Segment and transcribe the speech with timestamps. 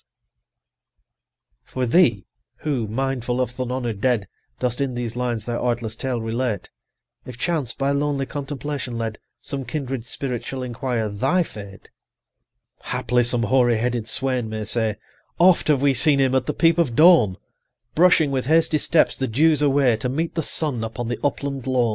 [1.63, 2.25] For thee,
[2.61, 4.27] who, mindful of th' unhonour'd dead,
[4.59, 6.71] Dost in these lines their artless tale relate,
[7.23, 11.91] If chance, by lonely contemplation led, 95 Some kindred spirit shall inquire thy fate,
[12.85, 14.95] Haply some hoary headed swain may say,
[15.37, 17.37] "Oft have we seen him at the peep of dawn
[17.93, 21.89] Brushing with hasty steps the dews away, To meet the sun upon the upland lawn.